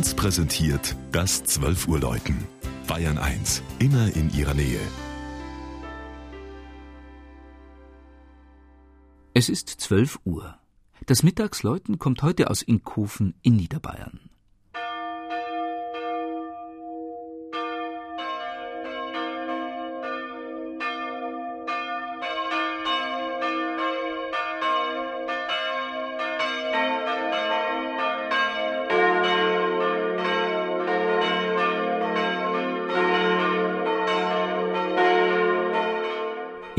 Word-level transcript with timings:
1 0.00 0.14
präsentiert 0.14 0.96
das 1.12 1.44
12 1.44 1.86
Uhr 1.86 2.00
Läuten. 2.00 2.46
Bayern 2.86 3.18
1, 3.18 3.62
immer 3.80 4.10
in 4.16 4.32
ihrer 4.32 4.54
Nähe. 4.54 4.80
Es 9.34 9.50
ist 9.50 9.68
12 9.68 10.20
Uhr. 10.24 10.56
Das 11.04 11.22
Mittagsläuten 11.22 11.98
kommt 11.98 12.22
heute 12.22 12.48
aus 12.48 12.62
Inkofen 12.62 13.34
in 13.42 13.56
Niederbayern. 13.56 14.29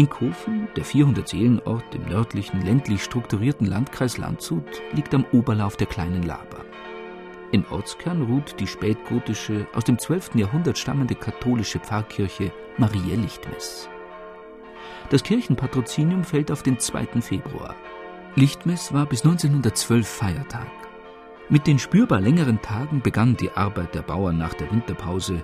Inkofen, 0.02 0.68
der 0.76 0.84
400-Seelen-Ort 0.84 1.94
im 1.94 2.06
nördlichen, 2.10 2.66
ländlich 2.66 3.04
strukturierten 3.04 3.68
Landkreis 3.68 4.18
Landshut, 4.18 4.82
liegt 4.94 5.14
am 5.14 5.26
Oberlauf 5.32 5.78
der 5.78 5.86
kleinen 5.86 6.24
Laber. 6.24 6.66
Im 7.52 7.64
Ortskern 7.70 8.24
ruht 8.24 8.60
die 8.60 8.66
spätgotische, 8.66 9.68
aus 9.76 9.84
dem 9.84 10.00
12. 10.00 10.32
Jahrhundert 10.34 10.80
stammende 10.80 11.14
katholische 11.14 11.78
Pfarrkirche 11.78 12.52
Mariä 12.80 13.16
Lichtmess. 13.16 13.90
Das 15.12 15.22
Kirchenpatrozinium 15.22 16.24
fällt 16.24 16.52
auf 16.52 16.64
den 16.64 16.80
2. 16.80 17.22
Februar. 17.22 17.76
Lichtmess 18.34 18.92
war 18.92 19.06
bis 19.06 19.24
1912 19.24 20.08
Feiertag. 20.08 20.72
Mit 21.48 21.68
den 21.68 21.78
spürbar 21.78 22.22
längeren 22.22 22.60
Tagen 22.64 23.04
begann 23.04 23.38
die 23.38 23.52
Arbeit 23.52 23.94
der 23.94 24.02
Bauern 24.02 24.40
nach 24.40 24.56
der 24.56 24.72
Winterpause 24.72 25.44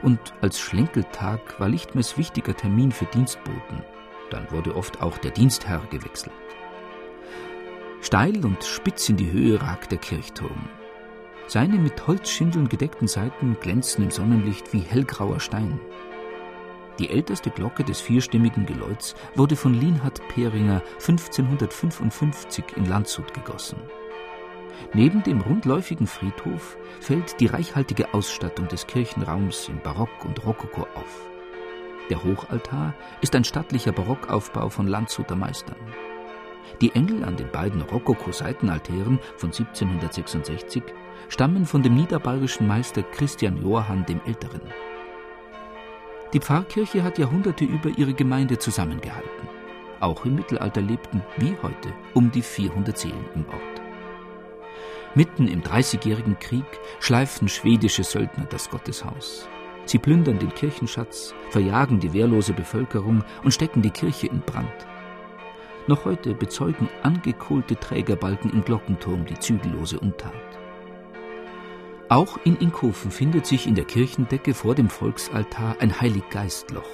und 0.00 0.18
als 0.40 0.58
Schlenkeltag 0.58 1.60
war 1.60 1.68
Lichtmess 1.68 2.16
wichtiger 2.16 2.56
Termin 2.56 2.90
für 2.90 3.04
Dienstboten. 3.04 3.84
Dann 4.30 4.50
wurde 4.50 4.76
oft 4.76 5.00
auch 5.00 5.18
der 5.18 5.30
Dienstherr 5.30 5.82
gewechselt. 5.90 6.32
Steil 8.00 8.44
und 8.44 8.62
spitz 8.62 9.08
in 9.08 9.16
die 9.16 9.30
Höhe 9.30 9.60
ragt 9.60 9.90
der 9.90 9.98
Kirchturm. 9.98 10.68
Seine 11.46 11.78
mit 11.78 12.06
Holzschindeln 12.06 12.68
gedeckten 12.68 13.08
Seiten 13.08 13.56
glänzen 13.60 14.04
im 14.04 14.10
Sonnenlicht 14.10 14.72
wie 14.72 14.80
hellgrauer 14.80 15.40
Stein. 15.40 15.80
Die 16.98 17.10
älteste 17.10 17.50
Glocke 17.50 17.84
des 17.84 18.00
vierstimmigen 18.00 18.66
Geläuts 18.66 19.14
wurde 19.34 19.56
von 19.56 19.72
Lienhard 19.72 20.20
Peringer 20.28 20.82
1555 20.94 22.64
in 22.76 22.86
Landshut 22.86 23.32
gegossen. 23.34 23.78
Neben 24.94 25.22
dem 25.22 25.40
rundläufigen 25.40 26.06
Friedhof 26.06 26.76
fällt 27.00 27.40
die 27.40 27.46
reichhaltige 27.46 28.14
Ausstattung 28.14 28.68
des 28.68 28.86
Kirchenraums 28.86 29.68
in 29.68 29.80
Barock 29.80 30.24
und 30.24 30.44
Rokoko 30.44 30.82
auf. 30.94 31.28
Der 32.10 32.24
Hochaltar 32.24 32.94
ist 33.20 33.34
ein 33.36 33.44
stattlicher 33.44 33.92
Barockaufbau 33.92 34.70
von 34.70 34.86
Landshuter 34.86 35.36
Meistern. 35.36 35.76
Die 36.80 36.94
Engel 36.94 37.24
an 37.24 37.36
den 37.36 37.50
beiden 37.50 37.82
Rokoko-Seitenaltären 37.82 39.18
von 39.36 39.50
1766 39.50 40.82
stammen 41.28 41.66
von 41.66 41.82
dem 41.82 41.94
niederbayerischen 41.94 42.66
Meister 42.66 43.02
Christian 43.02 43.62
Johann 43.62 44.06
dem 44.06 44.20
Älteren. 44.24 44.62
Die 46.32 46.40
Pfarrkirche 46.40 47.02
hat 47.02 47.18
Jahrhunderte 47.18 47.64
über 47.64 47.90
ihre 47.96 48.14
Gemeinde 48.14 48.58
zusammengehalten. 48.58 49.48
Auch 50.00 50.24
im 50.24 50.36
Mittelalter 50.36 50.80
lebten, 50.80 51.22
wie 51.38 51.56
heute, 51.62 51.92
um 52.14 52.30
die 52.30 52.42
400 52.42 52.96
Seelen 52.96 53.24
im 53.34 53.46
Ort. 53.48 53.82
Mitten 55.14 55.48
im 55.48 55.62
Dreißigjährigen 55.62 56.38
Krieg 56.38 56.66
schleifen 57.00 57.48
schwedische 57.48 58.04
Söldner 58.04 58.44
das 58.44 58.70
Gotteshaus. 58.70 59.48
Sie 59.88 59.98
plündern 59.98 60.38
den 60.38 60.52
Kirchenschatz, 60.52 61.34
verjagen 61.48 61.98
die 61.98 62.12
wehrlose 62.12 62.52
Bevölkerung 62.52 63.24
und 63.42 63.54
stecken 63.54 63.80
die 63.80 63.90
Kirche 63.90 64.26
in 64.26 64.40
Brand. 64.40 64.86
Noch 65.86 66.04
heute 66.04 66.34
bezeugen 66.34 66.90
angekohlte 67.02 67.74
Trägerbalken 67.74 68.52
im 68.52 68.62
Glockenturm 68.62 69.24
die 69.24 69.38
zügellose 69.38 69.98
Untat. 69.98 70.34
Auch 72.10 72.38
in 72.44 72.56
Inkofen 72.56 73.10
findet 73.10 73.46
sich 73.46 73.66
in 73.66 73.74
der 73.74 73.86
Kirchendecke 73.86 74.52
vor 74.52 74.74
dem 74.74 74.90
Volksaltar 74.90 75.76
ein 75.80 75.98
Heiliggeistloch. 75.98 76.90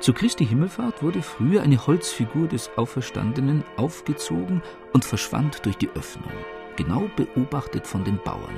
Zu 0.00 0.14
Christi 0.14 0.46
Himmelfahrt 0.46 1.02
wurde 1.02 1.20
früher 1.20 1.62
eine 1.62 1.86
Holzfigur 1.86 2.48
des 2.48 2.70
Auferstandenen 2.76 3.62
aufgezogen 3.76 4.62
und 4.94 5.04
verschwand 5.04 5.66
durch 5.66 5.76
die 5.76 5.90
Öffnung 5.90 6.32
genau 6.76 7.10
beobachtet 7.14 7.86
von 7.86 8.04
den 8.04 8.18
Bauern. 8.24 8.56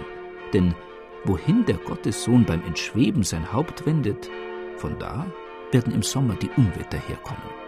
Denn 0.53 0.77
wohin 1.25 1.65
der 1.65 1.77
Gottessohn 1.77 2.45
beim 2.45 2.63
Entschweben 2.65 3.23
sein 3.23 3.53
Haupt 3.53 3.87
wendet, 3.87 4.31
von 4.77 4.99
da 4.99 5.27
werden 5.73 5.93
im 5.93 6.03
Sommer 6.03 6.35
die 6.35 6.51
Unwetter 6.57 6.99
herkommen. 6.99 7.66